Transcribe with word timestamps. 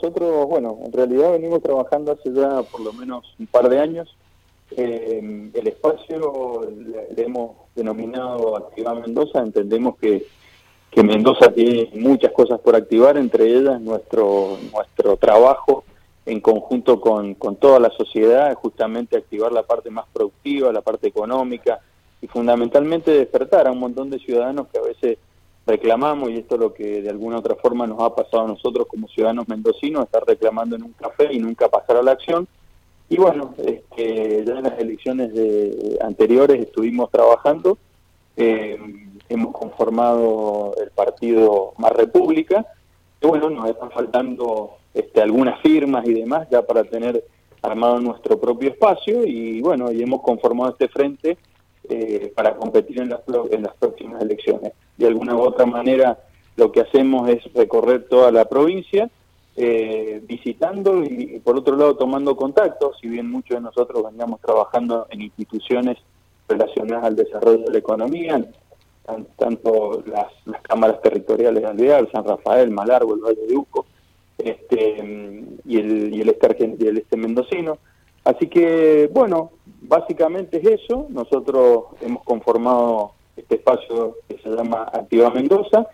Nosotros, 0.00 0.46
bueno, 0.46 0.78
en 0.84 0.92
realidad 0.92 1.32
venimos 1.32 1.60
trabajando 1.60 2.12
hace 2.12 2.32
ya 2.32 2.62
por 2.62 2.80
lo 2.82 2.92
menos 2.92 3.34
un 3.36 3.48
par 3.48 3.68
de 3.68 3.80
años. 3.80 4.16
Eh, 4.70 5.50
el 5.52 5.66
espacio 5.66 6.70
le, 6.70 7.20
hemos 7.20 7.56
denominado 7.74 8.56
Activar 8.56 9.00
Mendoza. 9.00 9.40
Entendemos 9.40 9.96
que, 9.98 10.24
que 10.92 11.02
Mendoza 11.02 11.52
tiene 11.52 11.90
muchas 11.94 12.30
cosas 12.30 12.60
por 12.60 12.76
activar, 12.76 13.16
entre 13.16 13.46
ellas 13.46 13.80
nuestro, 13.80 14.56
nuestro 14.72 15.16
trabajo 15.16 15.82
en 16.26 16.40
conjunto 16.40 17.00
con, 17.00 17.34
con 17.34 17.56
toda 17.56 17.80
la 17.80 17.90
sociedad, 17.90 18.54
justamente 18.54 19.16
activar 19.16 19.50
la 19.50 19.64
parte 19.64 19.90
más 19.90 20.06
productiva, 20.12 20.72
la 20.72 20.82
parte 20.82 21.08
económica 21.08 21.80
y 22.20 22.28
fundamentalmente 22.28 23.10
despertar 23.10 23.66
a 23.66 23.72
un 23.72 23.80
montón 23.80 24.10
de 24.10 24.20
ciudadanos 24.20 24.68
que 24.68 24.78
a 24.78 24.82
veces 24.82 25.18
reclamamos, 25.68 26.30
y 26.30 26.38
esto 26.38 26.54
es 26.54 26.60
lo 26.62 26.74
que 26.74 27.02
de 27.02 27.10
alguna 27.10 27.38
otra 27.38 27.54
forma 27.54 27.86
nos 27.86 28.00
ha 28.00 28.14
pasado 28.14 28.44
a 28.44 28.48
nosotros 28.48 28.86
como 28.88 29.06
ciudadanos 29.06 29.46
mendocinos, 29.48 30.04
estar 30.04 30.24
reclamando 30.26 30.74
en 30.76 30.82
un 30.82 30.92
café 30.92 31.28
y 31.30 31.38
nunca 31.38 31.68
pasar 31.68 31.98
a 31.98 32.02
la 32.02 32.12
acción. 32.12 32.48
Y 33.10 33.16
bueno, 33.18 33.54
este, 33.58 34.44
ya 34.44 34.54
en 34.54 34.64
las 34.64 34.78
elecciones 34.78 35.32
de, 35.34 35.98
anteriores 36.02 36.60
estuvimos 36.60 37.10
trabajando, 37.10 37.78
eh, 38.36 38.78
hemos 39.28 39.52
conformado 39.52 40.74
el 40.82 40.90
partido 40.90 41.74
Más 41.76 41.92
República, 41.92 42.66
y 43.20 43.26
bueno, 43.26 43.50
nos 43.50 43.68
están 43.68 43.90
faltando 43.90 44.78
este, 44.94 45.20
algunas 45.20 45.60
firmas 45.60 46.06
y 46.08 46.14
demás 46.14 46.48
ya 46.50 46.62
para 46.62 46.84
tener 46.84 47.24
armado 47.60 48.00
nuestro 48.00 48.38
propio 48.38 48.70
espacio 48.70 49.26
y 49.26 49.60
bueno, 49.60 49.90
y 49.90 50.00
hemos 50.00 50.22
conformado 50.22 50.70
este 50.70 50.88
frente 50.88 51.36
eh, 51.88 52.32
para 52.34 52.54
competir 52.56 53.00
en 53.00 53.10
las, 53.10 53.20
en 53.50 53.62
las 53.64 53.74
próximas 53.76 54.22
elecciones. 54.22 54.72
De 54.98 55.06
alguna 55.06 55.34
u 55.34 55.40
otra 55.40 55.64
manera, 55.64 56.18
lo 56.56 56.70
que 56.72 56.82
hacemos 56.82 57.30
es 57.30 57.42
recorrer 57.54 58.08
toda 58.08 58.30
la 58.30 58.44
provincia, 58.44 59.08
eh, 59.56 60.22
visitando 60.26 61.02
y, 61.02 61.40
por 61.40 61.56
otro 61.56 61.76
lado 61.76 61.96
tomando 61.96 62.36
contactos, 62.36 62.96
si 63.00 63.08
bien 63.08 63.30
muchos 63.30 63.56
de 63.56 63.60
nosotros 63.60 64.04
veníamos 64.04 64.40
trabajando 64.40 65.06
en 65.10 65.22
instituciones 65.22 65.96
relacionadas 66.48 67.04
al 67.06 67.16
desarrollo 67.16 67.64
de 67.64 67.72
la 67.72 67.78
economía, 67.78 68.44
tanto 69.36 70.02
las, 70.06 70.26
cámaras 70.62 71.00
territoriales 71.02 71.62
de 71.62 71.68
Alvear, 71.68 72.10
San 72.12 72.24
Rafael, 72.24 72.70
Malargo, 72.70 73.14
el 73.14 73.20
Valle 73.20 73.46
de 73.46 73.56
Uco, 73.56 73.86
este, 74.36 75.58
y 75.64 75.76
el, 75.78 76.14
y 76.14 76.20
el 76.20 76.28
este, 76.28 76.76
y 76.78 76.86
el 76.86 76.98
este 76.98 77.16
mendocino. 77.16 77.78
Así 78.24 78.46
que, 78.46 79.08
bueno, 79.12 79.52
básicamente 79.80 80.58
es 80.58 80.82
eso. 80.82 81.06
Nosotros 81.08 81.86
hemos 82.00 82.22
conformado 82.24 83.12
este 83.38 83.56
espacio 83.56 84.16
que 84.28 84.38
se 84.38 84.48
llama 84.48 84.88
Activa 84.92 85.30
Mendoza, 85.30 85.86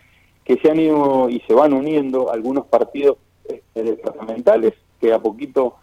que 0.45 0.57
se 0.57 0.71
han 0.71 0.79
ido 0.79 1.29
y 1.29 1.41
se 1.47 1.55
van 1.55 1.73
uniendo 1.73 2.31
algunos 2.31 2.67
partidos 2.67 3.17
este, 3.45 3.83
departamentales, 3.83 4.75
que 5.01 5.13
a 5.13 5.19
poquito 5.19 5.77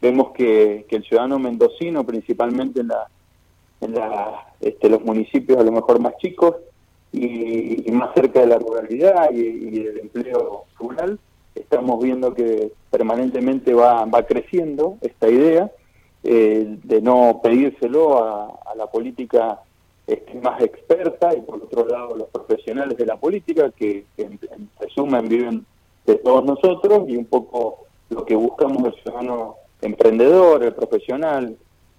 vemos 0.00 0.32
que, 0.32 0.86
el 0.88 1.04
ciudadano 1.04 1.38
mendocino, 1.38 2.04
principalmente 2.04 2.80
en, 2.80 2.88
la, 2.88 3.08
en 3.80 3.94
la, 3.94 4.46
este, 4.60 4.88
los 4.88 5.02
municipios 5.04 5.58
a 5.58 5.64
lo 5.64 5.72
mejor 5.72 6.00
más 6.00 6.16
chicos 6.18 6.56
y, 7.12 7.90
más 7.92 8.14
cerca 8.14 8.40
de 8.40 8.46
la 8.46 8.58
ruralidad 8.58 9.30
y, 9.32 9.40
y, 9.40 9.82
del 9.82 9.98
empleo 9.98 10.64
rural, 10.78 11.18
estamos 11.54 12.02
viendo 12.02 12.34
que 12.34 12.72
permanentemente 12.90 13.74
va, 13.74 14.04
va 14.04 14.22
creciendo 14.24 14.96
esta 15.02 15.28
idea 15.28 15.70
eh, 16.22 16.78
de 16.84 17.00
no 17.00 17.40
pedírselo 17.42 18.22
a, 18.22 18.56
la 18.76 18.86
política 18.86 19.60
este, 20.10 20.34
más 20.40 20.60
experta 20.60 21.34
y 21.36 21.40
por 21.40 21.62
otro 21.62 21.86
lado 21.86 22.16
los 22.16 22.28
profesionales 22.28 22.96
de 22.98 23.06
la 23.06 23.16
política 23.16 23.70
que, 23.70 24.04
en, 24.16 24.38
resumen 24.80 25.28
viven 25.28 25.66
de 26.04 26.16
todos 26.16 26.44
nosotros 26.44 27.08
y 27.08 27.16
un 27.16 27.26
poco 27.26 27.86
lo 28.08 28.24
que 28.24 28.34
buscamos 28.34 28.84
el 28.86 28.94
ciudadano 29.02 29.54
emprendedor, 29.80 30.64
el 30.64 30.74
profesional, 30.74 31.56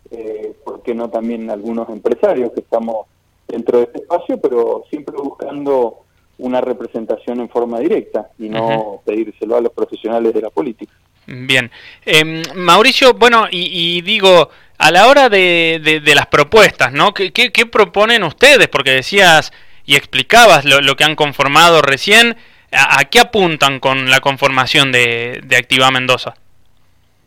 eh, 0.09 0.53
¿por 0.63 0.81
qué 0.81 0.93
no 0.93 1.09
también 1.09 1.49
algunos 1.49 1.87
empresarios 1.89 2.51
que 2.51 2.59
estamos 2.59 3.07
dentro 3.47 3.77
de 3.77 3.85
este 3.85 3.99
espacio, 3.99 4.39
pero 4.41 4.83
siempre 4.89 5.15
buscando 5.17 5.99
una 6.37 6.59
representación 6.59 7.39
en 7.39 7.49
forma 7.49 7.79
directa 7.79 8.29
y 8.37 8.49
no 8.49 9.01
pedírselo 9.05 9.55
a 9.55 9.61
los 9.61 9.71
profesionales 9.71 10.33
de 10.33 10.41
la 10.41 10.49
política. 10.49 10.93
Bien. 11.27 11.69
Em, 12.05 12.41
Mauricio, 12.55 13.13
bueno, 13.13 13.45
y, 13.51 14.01
digo, 14.01 14.49
a 14.81 14.91
la 14.91 15.07
hora 15.07 15.29
de, 15.29 16.01
las 16.15 16.27
propuestas, 16.27 16.91
¿no? 16.91 17.13
¿Qué, 17.13 17.31
¿Qué, 17.31 17.65
proponen 17.65 18.23
ustedes? 18.23 18.67
Porque 18.67 18.91
decías 18.91 19.51
y 19.85 19.95
explicabas 19.95 20.65
lo, 20.65 20.95
que 20.95 21.03
han 21.03 21.15
conformado 21.15 21.81
recién. 21.81 22.35
¿A, 22.71 23.03
qué 23.05 23.19
apuntan 23.19 23.79
con 23.79 24.09
la 24.09 24.19
conformación 24.21 24.91
de, 24.91 25.41
de 25.45 25.55
Activa 25.55 25.91
Mendoza? 25.91 26.33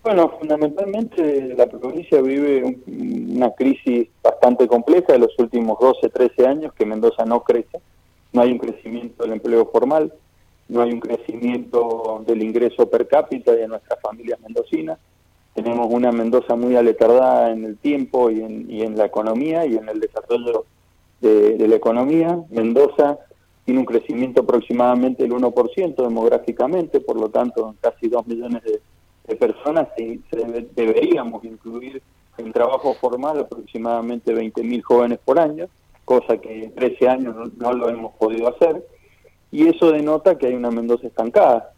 Bueno, 0.03 0.34
fundamentalmente 0.38 1.54
la 1.56 1.66
provincia 1.66 2.20
vive 2.20 2.78
una 2.87 3.50
crisis 3.53 4.09
bastante 4.22 4.66
compleja 4.66 5.12
de 5.12 5.20
los 5.20 5.38
últimos 5.38 5.78
12, 5.78 6.09
13 6.10 6.47
años 6.47 6.72
que 6.75 6.84
Mendoza 6.84 7.25
no 7.25 7.43
crece. 7.43 7.78
No 8.32 8.43
hay 8.43 8.50
un 8.53 8.59
crecimiento 8.59 9.22
del 9.22 9.34
empleo 9.34 9.70
formal 9.70 10.12
no 10.69 10.82
hay 10.82 10.93
un 10.93 11.00
crecimiento 11.00 12.22
del 12.26 12.43
ingreso 12.43 12.88
per 12.88 13.06
cápita 13.06 13.53
de 13.53 13.69
nuestras 13.69 14.00
familias 14.00 14.41
mendocinas. 14.41 14.98
Tenemos 15.54 15.87
una 15.91 16.10
Mendoza 16.10 16.56
muy 16.56 16.76
aletardada 16.76 17.50
en 17.53 17.65
el 17.65 17.76
tiempo 17.78 18.31
y 18.31 18.41
en, 18.41 18.70
y 18.70 18.82
en 18.82 18.97
la 18.97 19.06
economía 19.06 19.65
y 19.66 19.76
en 19.76 19.88
el 19.88 20.00
desarrollo 20.00 20.66
de, 21.20 21.69
la 21.69 21.76
economía. 21.76 22.38
Mendoza 22.50 23.19
tiene 23.64 23.81
un 23.81 23.87
crecimiento 23.87 24.43
aproximadamente 24.43 25.22
del 25.22 25.32
1% 25.32 25.94
demográficamente, 25.97 27.00
por 27.00 27.19
lo 27.19 27.28
tanto 27.31 27.75
casi 27.81 28.09
2 28.09 28.26
millones 28.26 28.62
de, 28.64 28.81
personas 29.37 29.88
y 29.97 30.20
deberíamos 30.76 31.43
incluir 31.44 32.03
en 32.37 32.53
trabajo 32.53 32.93
formal 33.00 33.41
aproximadamente 33.41 34.34
20.000 34.34 34.82
jóvenes 34.82 35.19
por 35.25 35.38
año, 35.41 35.66
cosa 36.04 36.37
que 36.37 36.64
en 36.64 36.75
13 36.75 37.09
años 37.09 37.34
no 37.56 37.72
lo 37.72 37.88
hemos 37.88 38.12
podido 38.16 38.48
hacer 38.48 38.84
y 39.50 39.69
eso 39.69 39.93
denota 39.93 40.37
que 40.37 40.48
hay 40.48 40.54
una 40.54 40.72
Mendoza 40.72 41.06
estancada. 41.06 41.74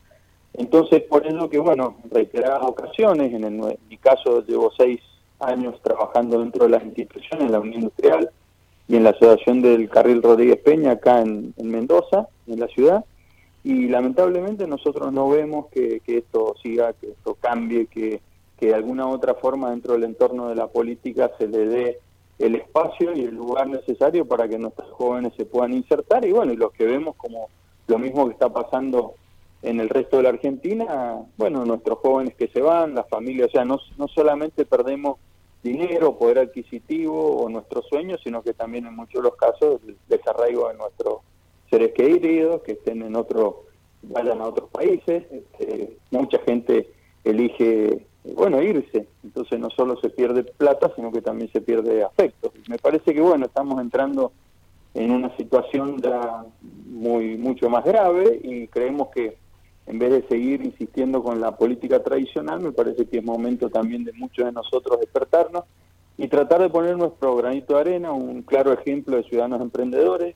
Entonces, 0.56 1.02
por 1.02 1.26
eso 1.26 1.50
que, 1.50 1.58
bueno, 1.58 1.96
reiteradas 2.10 2.62
ocasiones, 2.64 3.32
en, 3.32 3.44
el, 3.44 3.78
mi 3.88 3.96
caso 3.98 4.42
llevo 4.46 4.70
seis 4.76 5.00
años 5.38 5.80
trabajando 5.82 6.40
dentro 6.40 6.64
de 6.64 6.70
las 6.70 6.84
instituciones, 6.84 7.46
en 7.46 7.52
la 7.52 7.60
Unión 7.60 7.82
Industrial 7.82 8.30
y 8.88 8.96
en 8.96 9.04
la 9.04 9.10
Asociación 9.10 9.60
del 9.60 9.90
Carril 9.90 10.22
Rodríguez 10.22 10.58
Peña 10.58 10.92
acá 10.92 11.20
en, 11.20 11.52
Mendoza, 11.58 12.28
en 12.46 12.60
la 12.60 12.68
ciudad, 12.68 13.04
y 13.64 13.88
lamentablemente 13.88 14.66
nosotros 14.66 15.12
no 15.12 15.28
vemos 15.28 15.66
que, 15.66 16.00
esto 16.06 16.54
siga, 16.62 16.94
que 16.94 17.08
esto 17.08 17.36
cambie, 17.38 17.86
que, 17.86 18.20
que 18.58 18.68
de 18.68 18.74
alguna 18.74 19.08
otra 19.08 19.34
forma 19.34 19.70
dentro 19.70 19.92
del 19.94 20.04
entorno 20.04 20.48
de 20.48 20.54
la 20.54 20.68
política 20.68 21.32
se 21.36 21.48
le 21.48 21.66
dé 21.66 21.98
el 22.38 22.54
espacio 22.54 23.14
y 23.14 23.24
el 23.24 23.34
lugar 23.34 23.66
necesario 23.66 24.24
para 24.24 24.48
que 24.48 24.58
nuestros 24.58 24.90
jóvenes 24.92 25.32
se 25.36 25.44
puedan 25.44 25.74
insertar. 25.74 26.24
Y 26.24 26.32
bueno, 26.32 26.52
y 26.52 26.56
los 26.56 26.72
que 26.72 26.84
vemos 26.84 27.16
como 27.16 27.48
lo 27.88 27.98
mismo 27.98 28.26
que 28.26 28.32
está 28.32 28.48
pasando 28.48 29.14
en 29.62 29.80
el 29.80 29.88
resto 29.88 30.18
de 30.18 30.22
la 30.24 30.28
Argentina, 30.30 31.16
bueno, 31.36 31.64
nuestros 31.64 31.98
jóvenes 31.98 32.34
que 32.34 32.48
se 32.48 32.60
van, 32.60 32.94
las 32.94 33.08
familias, 33.08 33.48
o 33.48 33.52
sea, 33.52 33.64
no, 33.64 33.78
no 33.96 34.08
solamente 34.08 34.64
perdemos 34.64 35.18
dinero, 35.62 36.16
poder 36.16 36.38
adquisitivo 36.38 37.42
o 37.42 37.48
nuestros 37.48 37.86
sueños, 37.88 38.20
sino 38.22 38.42
que 38.42 38.52
también 38.52 38.86
en 38.86 38.94
muchos 38.94 39.22
de 39.22 39.28
los 39.28 39.36
casos 39.36 39.80
el 39.86 39.96
desarraigo 40.08 40.68
de 40.68 40.74
nuestros 40.74 41.20
seres 41.70 41.92
queridos, 41.92 42.62
que 42.62 42.72
estén 42.72 43.02
en 43.02 43.16
otro, 43.16 43.64
vayan 44.02 44.40
a 44.40 44.46
otros 44.46 44.70
países, 44.70 45.24
este, 45.30 45.96
mucha 46.10 46.38
gente 46.40 46.88
elige, 47.24 48.06
bueno, 48.34 48.62
irse, 48.62 49.08
entonces 49.24 49.58
no 49.58 49.70
solo 49.70 49.98
se 50.00 50.10
pierde 50.10 50.44
plata, 50.44 50.92
sino 50.94 51.10
que 51.10 51.22
también 51.22 51.50
se 51.50 51.60
pierde 51.60 52.04
afecto. 52.04 52.52
Me 52.68 52.78
parece 52.78 53.12
que, 53.12 53.20
bueno, 53.20 53.46
estamos 53.46 53.80
entrando 53.80 54.32
en 54.94 55.10
una 55.10 55.36
situación 55.36 56.00
ya 56.00 56.44
muy 56.86 57.36
mucho 57.36 57.68
más 57.68 57.84
grave 57.84 58.40
y 58.42 58.66
creemos 58.68 59.08
que 59.08 59.36
en 59.86 59.98
vez 59.98 60.10
de 60.10 60.28
seguir 60.28 60.64
insistiendo 60.64 61.22
con 61.22 61.40
la 61.40 61.56
política 61.56 62.02
tradicional, 62.02 62.60
me 62.60 62.72
parece 62.72 63.06
que 63.06 63.18
es 63.18 63.24
momento 63.24 63.70
también 63.70 64.04
de 64.04 64.12
muchos 64.12 64.44
de 64.44 64.52
nosotros 64.52 64.98
despertarnos 65.00 65.64
y 66.18 66.28
tratar 66.28 66.62
de 66.62 66.70
poner 66.70 66.96
nuestro 66.96 67.36
granito 67.36 67.74
de 67.74 67.80
arena, 67.80 68.12
un 68.12 68.42
claro 68.42 68.72
ejemplo 68.72 69.16
de 69.16 69.24
ciudadanos 69.24 69.60
emprendedores, 69.60 70.34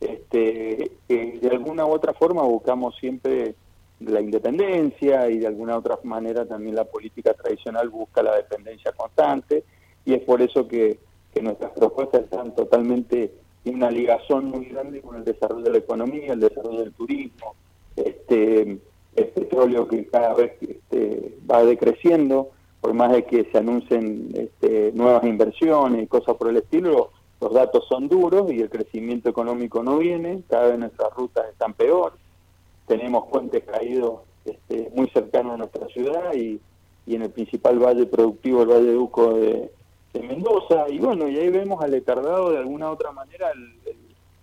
este, 0.00 0.92
que 1.08 1.38
de 1.40 1.48
alguna 1.48 1.86
u 1.86 1.90
otra 1.90 2.12
forma 2.12 2.42
buscamos 2.42 2.96
siempre 2.96 3.54
la 4.00 4.20
independencia 4.20 5.30
y 5.30 5.38
de 5.38 5.46
alguna 5.46 5.76
u 5.76 5.78
otra 5.78 5.98
manera 6.02 6.44
también 6.44 6.74
la 6.74 6.84
política 6.84 7.34
tradicional 7.34 7.88
busca 7.88 8.22
la 8.22 8.36
dependencia 8.36 8.92
constante 8.92 9.62
y 10.04 10.14
es 10.14 10.22
por 10.22 10.42
eso 10.42 10.66
que, 10.66 10.98
que 11.32 11.40
nuestras 11.40 11.70
propuestas 11.70 12.24
están 12.24 12.54
totalmente 12.54 13.32
tiene 13.62 13.78
una 13.78 13.90
ligazón 13.90 14.46
muy 14.46 14.64
grande 14.66 15.00
con 15.00 15.16
el 15.16 15.24
desarrollo 15.24 15.62
de 15.62 15.70
la 15.70 15.78
economía, 15.78 16.32
el 16.32 16.40
desarrollo 16.40 16.80
del 16.80 16.92
turismo, 16.92 17.54
este, 18.32 18.78
el 19.14 19.28
petróleo 19.28 19.86
que 19.88 20.06
cada 20.06 20.34
vez 20.34 20.52
este, 20.60 21.34
va 21.50 21.64
decreciendo, 21.64 22.50
por 22.80 22.94
más 22.94 23.12
de 23.12 23.24
que 23.24 23.44
se 23.52 23.58
anuncien 23.58 24.30
este, 24.34 24.92
nuevas 24.94 25.24
inversiones 25.24 26.02
y 26.02 26.06
cosas 26.06 26.36
por 26.36 26.48
el 26.48 26.56
estilo, 26.56 27.10
los 27.40 27.52
datos 27.52 27.84
son 27.88 28.08
duros 28.08 28.50
y 28.50 28.60
el 28.60 28.70
crecimiento 28.70 29.28
económico 29.28 29.82
no 29.82 29.98
viene, 29.98 30.42
cada 30.48 30.68
vez 30.68 30.78
nuestras 30.78 31.12
rutas 31.14 31.44
están 31.50 31.74
peor, 31.74 32.14
tenemos 32.86 33.28
puentes 33.28 33.64
caídos 33.64 34.20
este, 34.44 34.90
muy 34.94 35.08
cercano 35.10 35.52
a 35.52 35.56
nuestra 35.58 35.86
ciudad 35.88 36.32
y, 36.34 36.60
en 37.06 37.22
el 37.22 37.30
principal 37.30 37.78
valle 37.78 38.06
productivo, 38.06 38.62
el 38.62 38.68
Valle 38.68 38.90
de 38.92 38.96
Uco 38.96 39.34
de, 39.34 39.70
Mendoza. 40.14 40.88
Y 40.88 40.98
bueno, 40.98 41.26
y 41.28 41.36
ahí 41.36 41.48
vemos 41.48 41.82
aletardado 41.82 42.52
de 42.52 42.58
alguna 42.58 42.90
otra 42.90 43.10
manera 43.12 43.50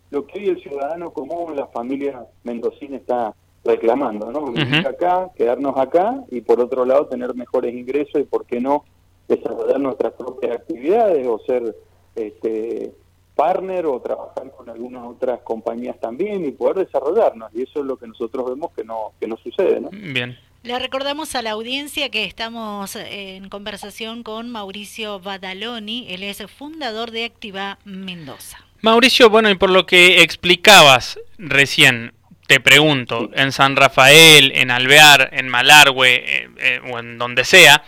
lo 0.10 0.26
que 0.26 0.40
hoy 0.40 0.50
el 0.50 0.62
ciudadano 0.62 1.12
común, 1.12 1.56
la 1.56 1.68
familia 1.68 2.26
mendocina 2.44 2.98
está 2.98 3.34
reclamando, 3.70 4.32
¿no? 4.32 4.52
Vivir 4.52 4.88
acá, 4.88 5.30
quedarnos 5.36 5.78
acá 5.78 6.24
y 6.32 6.42
por 6.42 6.60
otro 6.60 6.86
lado 6.86 7.08
tener 7.08 7.36
mejores 7.36 7.74
ingresos 7.74 8.22
y 8.22 8.24
por 8.24 8.46
qué 8.46 8.60
no 8.60 8.84
desarrollar 9.28 9.80
nuestras 9.80 10.14
propias 10.14 10.58
actividades 10.58 11.26
o 11.28 11.40
ser 11.40 11.76
este, 12.16 12.92
partner 13.36 13.86
o 13.86 14.02
trabajar 14.02 14.52
con 14.52 14.70
algunas 14.70 15.06
otras 15.06 15.40
compañías 15.42 16.00
también 16.00 16.46
y 16.46 16.52
poder 16.52 16.86
desarrollarnos 16.86 17.50
y 17.54 17.62
eso 17.62 17.80
es 17.80 17.86
lo 17.86 17.98
que 17.98 18.08
nosotros 18.08 18.50
vemos 18.50 18.72
que 18.76 18.84
no 18.84 19.14
que 19.20 19.28
no 19.28 19.38
sucede, 19.38 19.80
¿no? 19.80 19.90
Bien. 19.92 20.38
Le 20.62 20.78
recordamos 20.78 21.36
a 21.36 21.42
la 21.42 21.52
audiencia 21.52 22.10
que 22.10 22.26
estamos 22.26 22.98
en 22.98 23.48
conversación 23.48 24.24
con 24.24 24.50
Mauricio 24.50 25.22
Badaloni, 25.22 26.08
él 26.10 26.24
es 26.24 26.46
fundador 26.52 27.12
de 27.12 27.24
Activa 27.24 27.80
Mendoza. 27.86 28.58
Mauricio, 28.82 29.30
bueno, 29.30 29.50
y 29.50 29.56
por 29.56 29.70
lo 29.70 29.86
que 29.86 30.22
explicabas 30.22 31.18
recién, 31.38 32.12
te 32.50 32.60
pregunto, 32.60 33.30
en 33.36 33.52
San 33.52 33.76
Rafael, 33.76 34.52
en 34.56 34.72
Alvear, 34.72 35.30
en 35.34 35.48
Malargüe 35.48 36.16
eh, 36.16 36.50
eh, 36.58 36.82
o 36.92 36.98
en 36.98 37.20
donde 37.20 37.44
sea, 37.44 37.84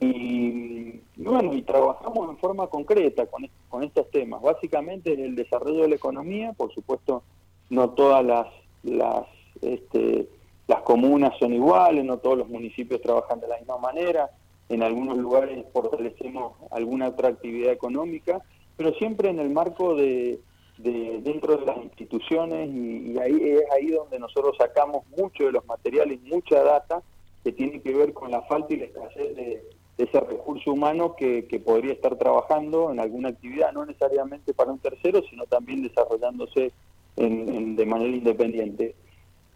y, 0.00 1.00
bueno, 1.16 1.54
y 1.54 1.62
trabajamos 1.62 2.28
en 2.30 2.36
forma 2.38 2.66
concreta 2.68 3.26
con, 3.26 3.48
con 3.68 3.82
estos 3.82 4.10
temas. 4.10 4.42
Básicamente 4.42 5.12
el 5.12 5.34
desarrollo 5.34 5.82
de 5.82 5.88
la 5.88 5.96
economía, 5.96 6.52
por 6.52 6.72
supuesto, 6.72 7.22
no 7.70 7.90
todas 7.90 8.24
las 8.24 8.46
las 8.82 9.26
este, 9.60 10.28
las 10.66 10.82
comunas 10.82 11.32
son 11.38 11.52
iguales, 11.52 12.04
no 12.04 12.18
todos 12.18 12.38
los 12.38 12.48
municipios 12.48 13.00
trabajan 13.00 13.40
de 13.40 13.48
la 13.48 13.58
misma 13.58 13.78
manera, 13.78 14.30
en 14.68 14.82
algunos 14.82 15.16
lugares 15.16 15.64
fortalecemos 15.72 16.52
alguna 16.70 17.08
otra 17.08 17.28
actividad 17.28 17.72
económica, 17.72 18.42
pero 18.76 18.92
siempre 18.94 19.30
en 19.30 19.38
el 19.38 19.50
marco 19.50 19.94
de, 19.94 20.40
dentro 20.76 21.56
de 21.56 21.66
las 21.66 21.78
instituciones 21.78 22.68
y, 22.70 23.18
ahí 23.18 23.40
es 23.40 23.62
ahí 23.72 23.90
donde 23.90 24.18
nosotros 24.18 24.56
sacamos 24.58 25.04
mucho 25.16 25.46
de 25.46 25.52
los 25.52 25.66
materiales, 25.66 26.20
mucha 26.22 26.62
data 26.62 27.02
que 27.42 27.52
tiene 27.52 27.80
que 27.80 27.94
ver 27.94 28.12
con 28.12 28.30
la 28.30 28.42
falta 28.42 28.74
y 28.74 28.76
la 28.76 28.84
escasez 28.84 29.36
de, 29.36 29.64
ese 29.98 30.20
recurso 30.20 30.72
humano 30.72 31.16
que, 31.16 31.42
podría 31.64 31.92
estar 31.92 32.16
trabajando 32.16 32.92
en 32.92 33.00
alguna 33.00 33.30
actividad, 33.30 33.72
no 33.72 33.84
necesariamente 33.84 34.54
para 34.54 34.70
un 34.70 34.78
tercero, 34.78 35.22
sino 35.28 35.44
también 35.46 35.82
desarrollándose 35.82 36.72
de 37.16 37.86
manera 37.86 38.16
independiente. 38.16 38.94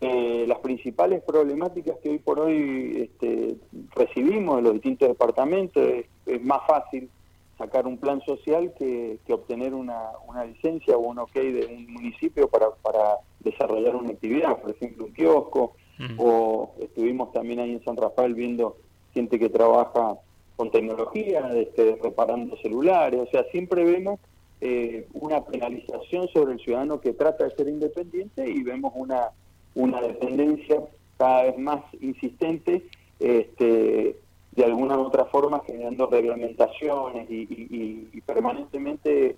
Eh, 0.00 0.44
las 0.48 0.58
principales 0.58 1.22
problemáticas 1.22 1.96
que 2.02 2.10
hoy 2.10 2.18
por 2.18 2.40
hoy 2.40 3.08
este, 3.08 3.54
recibimos 3.94 4.56
de 4.56 4.62
los 4.62 4.72
distintos 4.72 5.08
departamentos 5.08 5.80
es, 6.26 6.42
más 6.42 6.66
fácil 6.66 7.08
sacar 7.56 7.86
un 7.86 7.98
plan 7.98 8.20
social 8.22 8.74
que, 8.76 9.20
obtener 9.30 9.74
una, 9.74 10.10
licencia 10.44 10.96
o 10.96 11.02
un 11.02 11.20
ok 11.20 11.34
de 11.34 11.66
un 11.66 11.92
municipio 11.92 12.48
para, 12.48 12.70
para 12.82 13.18
desarrollar 13.38 13.94
una 13.94 14.10
actividad, 14.10 14.60
por 14.60 14.72
ejemplo 14.72 15.04
un 15.04 15.12
kiosco, 15.12 15.74
o 16.18 16.74
estuvimos 16.80 17.32
también 17.32 17.60
ahí 17.60 17.70
en 17.70 17.84
San 17.84 17.96
Rafael 17.96 18.34
viendo 18.34 18.76
gente 19.14 19.38
que 19.38 19.48
trabaja 19.48 20.16
con 20.62 20.70
tecnología, 20.70 21.50
este, 21.56 21.98
reparando 22.00 22.56
celulares, 22.58 23.18
o 23.18 23.26
sea, 23.26 23.42
siempre 23.50 23.82
vemos 23.82 24.20
eh, 24.60 25.08
una 25.12 25.44
penalización 25.44 26.28
sobre 26.28 26.52
el 26.52 26.60
ciudadano 26.60 27.00
que 27.00 27.14
trata 27.14 27.42
de 27.42 27.50
ser 27.56 27.66
independiente 27.66 28.48
y 28.48 28.62
vemos 28.62 28.92
una, 28.94 29.30
una 29.74 30.00
dependencia 30.00 30.80
cada 31.18 31.42
vez 31.42 31.58
más 31.58 31.82
insistente, 32.00 32.84
este, 33.18 34.14
de 34.52 34.64
alguna 34.64 34.96
u 34.98 35.00
otra 35.00 35.24
forma 35.24 35.64
generando 35.66 36.06
reglamentaciones 36.06 37.28
y, 37.28 38.20
permanentemente 38.24 39.34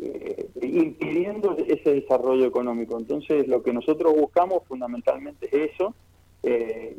eh, 0.00 0.48
impidiendo 0.60 1.56
ese 1.56 1.92
desarrollo 2.00 2.46
económico. 2.46 2.98
Entonces, 2.98 3.46
lo 3.46 3.62
que 3.62 3.72
nosotros 3.72 4.12
buscamos 4.12 4.64
fundamentalmente 4.66 5.46
es 5.52 5.70
eso. 5.74 5.94
Eh, 6.46 6.94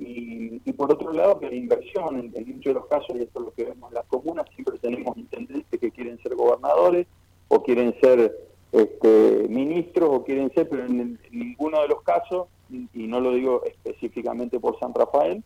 y, 0.66 0.74
por 0.74 0.92
otro 0.92 1.14
lado, 1.14 1.40
que 1.40 1.50
la 1.50 1.56
inversión, 1.56 2.32
en, 2.34 2.48
muchos 2.48 2.66
de 2.66 2.74
los 2.74 2.88
casos, 2.88 3.16
y 3.16 3.22
esto 3.22 3.40
es 3.40 3.46
lo 3.46 3.54
que 3.54 3.66
vemos 3.66 3.90
en 3.92 3.96
las 3.96 4.06
comunas, 4.08 4.48
siempre 4.56 4.78
tenemos 4.80 5.16
intendentes 5.16 5.80
que 5.80 5.92
quieren 5.92 6.18
ser 6.24 6.36
gobernadores, 6.36 7.08
o 7.48 7.62
quieren 7.62 7.96
ser 8.02 8.36
este, 8.72 9.48
ministros 9.48 10.10
o 10.12 10.24
quieren 10.24 10.52
ser, 10.54 10.68
pero 10.68 10.86
en, 10.86 11.20
ninguno 11.32 11.82
de 11.82 11.88
los 11.88 12.02
casos, 12.02 12.48
y 12.70 13.08
no 13.08 13.20
lo 13.20 13.32
digo 13.32 13.62
específicamente 13.64 14.60
por 14.60 14.80
San 14.80 14.94
Rafael, 14.94 15.44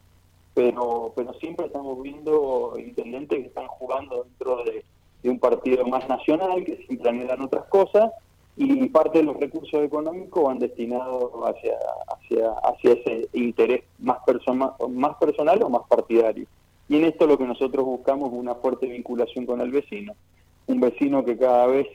pero, 0.54 1.14
pero 1.16 1.34
siempre 1.34 1.68
estamos 1.68 2.02
viendo 2.02 2.74
intendentes 2.78 3.40
que 3.40 3.48
están 3.48 3.68
jugando 3.68 4.24
dentro 4.24 4.64
de, 4.64 4.84
un 5.30 5.40
partido 5.40 5.86
más 5.86 6.08
nacional, 6.08 6.64
que 6.64 6.78
siempre 6.88 7.10
anhelan 7.10 7.42
otras 7.42 7.66
cosas, 7.66 8.12
y 8.56 8.88
parte 8.90 9.20
de 9.20 9.26
los 9.26 9.38
recursos 9.38 9.84
económicos 9.84 10.44
van 10.44 10.60
destinados 10.60 11.32
hacia, 11.46 11.78
hacia, 12.64 12.94
ese 12.94 13.30
interés 13.34 13.84
más, 14.00 14.20
más 14.90 15.16
personal 15.18 15.62
o 15.64 15.70
más 15.70 15.84
partidario. 15.88 16.46
Y 16.88 16.98
en 16.98 17.06
esto 17.06 17.28
lo 17.28 17.38
que 17.38 17.46
nosotros 17.46 17.86
buscamos 17.86 18.32
es 18.32 18.40
una 18.40 18.56
fuerte 18.56 18.88
vinculación 18.88 19.46
con 19.46 19.62
el 19.62 19.72
vecino, 19.72 20.14
un 20.68 20.80
vecino 20.80 21.24
que 21.24 21.38
cada 21.38 21.68
vez 21.68 21.88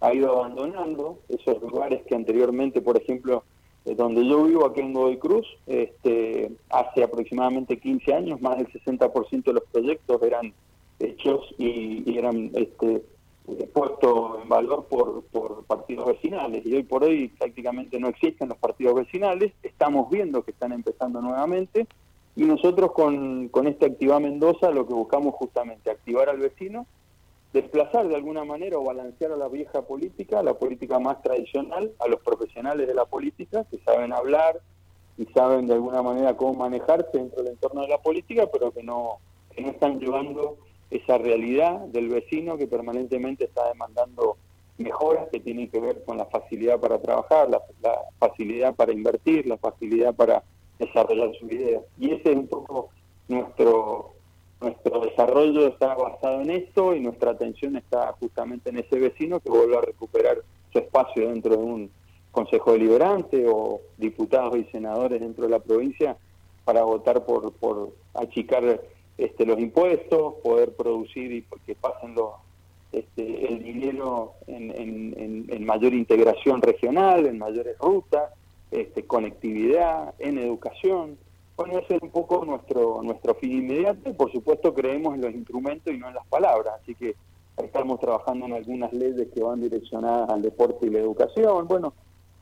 ha 0.00 0.12
ido 0.14 0.38
abandonando 0.38 1.18
esos 1.28 1.60
lugares 1.62 2.02
que 2.06 2.14
anteriormente, 2.14 2.80
por 2.80 2.96
ejemplo, 2.96 3.44
eh, 3.86 3.94
donde 3.94 4.26
yo 4.26 4.44
vivo, 4.44 4.66
aquí 4.66 4.80
en 4.80 4.92
Godoy 4.92 5.18
Cruz, 5.18 5.46
este, 5.66 6.52
hace 6.70 7.02
aproximadamente 7.02 7.78
15 7.78 8.14
años, 8.14 8.40
más 8.40 8.58
del 8.58 8.68
60% 8.68 9.44
de 9.44 9.52
los 9.52 9.64
proyectos 9.70 10.22
eran 10.22 10.52
hechos 10.98 11.54
y, 11.58 12.16
eran 12.18 12.50
este, 12.54 13.02
eh, 13.48 13.68
puestos 13.72 14.42
en 14.42 14.48
valor 14.48 14.86
por, 14.86 15.24
por 15.24 15.64
partidos 15.64 16.06
vecinales. 16.06 16.64
Y 16.64 16.74
hoy 16.74 16.82
por 16.82 17.04
hoy 17.04 17.28
prácticamente 17.28 17.98
no 17.98 18.08
existen 18.08 18.48
los 18.48 18.58
partidos 18.58 18.94
vecinales, 18.94 19.52
estamos 19.62 20.10
viendo 20.10 20.42
que 20.44 20.50
están 20.52 20.72
empezando 20.72 21.20
nuevamente. 21.20 21.86
Y 22.34 22.44
nosotros 22.44 22.92
con, 22.92 23.48
con 23.48 23.66
esta 23.66 23.86
Activa 23.86 24.20
Mendoza 24.20 24.70
lo 24.70 24.86
que 24.86 24.92
buscamos 24.92 25.34
justamente 25.34 25.90
activar 25.90 26.28
al 26.28 26.38
vecino 26.38 26.86
desplazar 27.56 28.06
de 28.08 28.14
alguna 28.14 28.44
manera 28.44 28.78
o 28.78 28.84
balancear 28.84 29.32
a 29.32 29.36
la 29.36 29.48
vieja 29.48 29.82
política, 29.82 30.40
a 30.40 30.42
la 30.42 30.54
política 30.54 30.98
más 30.98 31.22
tradicional, 31.22 31.90
a 31.98 32.08
los 32.08 32.20
profesionales 32.20 32.86
de 32.86 32.94
la 32.94 33.06
política 33.06 33.64
que 33.70 33.78
saben 33.78 34.12
hablar 34.12 34.60
y 35.16 35.24
saben 35.26 35.66
de 35.66 35.74
alguna 35.74 36.02
manera 36.02 36.36
cómo 36.36 36.54
manejarse 36.54 37.16
dentro 37.16 37.42
del 37.42 37.52
entorno 37.52 37.82
de 37.82 37.88
la 37.88 37.98
política, 37.98 38.46
pero 38.52 38.72
que 38.72 38.82
no, 38.82 39.18
que 39.50 39.62
no 39.62 39.70
están 39.70 39.98
llevando 39.98 40.58
esa 40.90 41.18
realidad 41.18 41.80
del 41.86 42.08
vecino 42.08 42.56
que 42.56 42.66
permanentemente 42.66 43.44
está 43.44 43.68
demandando 43.68 44.36
mejoras 44.78 45.28
que 45.30 45.40
tienen 45.40 45.70
que 45.70 45.80
ver 45.80 46.04
con 46.04 46.18
la 46.18 46.26
facilidad 46.26 46.78
para 46.78 47.00
trabajar, 47.00 47.48
la, 47.48 47.62
facilidad 48.18 48.74
para 48.74 48.92
invertir, 48.92 49.46
la 49.46 49.56
facilidad 49.56 50.14
para 50.14 50.42
desarrollar 50.78 51.34
sus 51.38 51.50
ideas. 51.50 51.82
Y 51.98 52.12
ese 52.12 52.32
es 52.32 52.36
un 52.36 52.46
poco 52.46 52.90
nuestro 53.28 54.12
nuestro 54.60 55.00
desarrollo 55.00 55.66
está 55.66 55.94
basado 55.94 56.40
en 56.40 56.50
esto 56.50 56.94
y 56.94 57.00
nuestra 57.00 57.32
atención 57.32 57.76
está 57.76 58.12
justamente 58.18 58.70
en 58.70 58.78
ese 58.78 58.98
vecino 58.98 59.38
que 59.40 59.50
vuelve 59.50 59.76
a 59.76 59.82
recuperar 59.82 60.38
su 60.72 60.78
espacio 60.78 61.28
dentro 61.28 61.56
de 61.56 61.62
un 61.62 61.90
consejo 62.30 62.72
deliberante 62.72 63.44
o 63.48 63.80
diputados 63.98 64.56
y 64.56 64.64
senadores 64.64 65.20
dentro 65.20 65.44
de 65.44 65.50
la 65.50 65.58
provincia 65.58 66.16
para 66.64 66.82
votar 66.84 67.24
por, 67.24 67.52
por 67.52 67.92
achicar 68.14 68.80
este, 69.18 69.46
los 69.46 69.58
impuestos, 69.58 70.34
poder 70.42 70.74
producir 70.74 71.32
y 71.32 71.44
que 71.64 71.74
pasen 71.74 72.14
los, 72.14 72.32
este, 72.92 73.52
el 73.52 73.62
dinero 73.62 74.34
en, 74.46 74.70
en, 74.70 75.46
en, 75.48 75.64
mayor 75.64 75.94
integración 75.94 76.62
regional, 76.62 77.26
en 77.26 77.38
mayores 77.38 77.76
rutas, 77.78 78.30
este, 78.70 79.04
conectividad, 79.04 80.14
en 80.18 80.38
educación. 80.38 81.18
Bueno, 81.56 81.78
ese 81.78 81.96
es 81.96 82.02
un 82.02 82.10
poco 82.10 82.44
nuestro, 82.44 83.02
nuestro 83.02 83.34
fin 83.34 83.52
inmediato 83.52 84.12
por 84.14 84.30
supuesto 84.30 84.74
creemos 84.74 85.14
en 85.14 85.22
los 85.22 85.34
instrumentos 85.34 85.92
y 85.92 85.98
no 85.98 86.08
en 86.08 86.14
las 86.14 86.26
palabras, 86.26 86.74
así 86.82 86.94
que 86.94 87.14
estamos 87.56 87.98
trabajando 88.00 88.46
en 88.46 88.52
algunas 88.52 88.92
leyes 88.92 89.28
que 89.34 89.42
van 89.42 89.60
direccionadas 89.60 90.28
al 90.28 90.42
deporte 90.42 90.86
y 90.86 90.90
la 90.90 90.98
educación. 90.98 91.66
Bueno, 91.66 91.94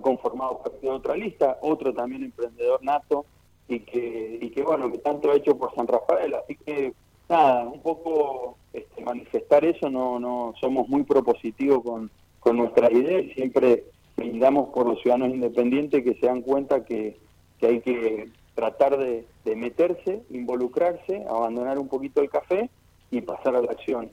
conformado 0.00 0.62
parte 0.62 0.78
de 0.80 0.92
otra 0.92 1.16
lista, 1.16 1.58
otro 1.60 1.92
también 1.92 2.22
emprendedor 2.22 2.80
nato 2.84 3.26
y 3.66 3.80
que, 3.80 4.38
y 4.40 4.50
que 4.50 4.62
bueno, 4.62 4.92
que 4.92 4.98
tanto 4.98 5.32
ha 5.32 5.34
hecho 5.34 5.58
por 5.58 5.74
San 5.74 5.88
Rafael, 5.88 6.32
así 6.34 6.54
que 6.54 6.92
nada, 7.28 7.64
un 7.64 7.80
poco 7.82 8.56
este, 8.72 9.02
manifestar 9.02 9.64
eso, 9.64 9.90
no, 9.90 10.20
no 10.20 10.54
somos 10.60 10.88
muy 10.88 11.02
propositivos 11.02 11.82
con, 11.82 12.10
con 12.38 12.56
nuestras 12.56 12.92
ideas. 12.92 13.34
Siempre 13.34 13.86
brindamos 14.16 14.70
por 14.70 14.86
los 14.86 15.00
ciudadanos 15.00 15.34
independientes 15.34 16.04
que 16.04 16.14
se 16.14 16.26
dan 16.26 16.42
cuenta 16.42 16.84
que, 16.84 17.18
hay 17.62 17.80
que 17.80 18.30
tratar 18.54 18.96
de, 18.96 19.26
de 19.44 19.56
meterse, 19.56 20.22
involucrarse, 20.30 21.24
abandonar 21.28 21.78
un 21.78 21.88
poquito 21.88 22.22
el 22.22 22.30
café 22.30 22.70
y 23.10 23.20
pasar 23.20 23.54
a 23.54 23.60
la 23.60 23.72
acción. 23.72 24.10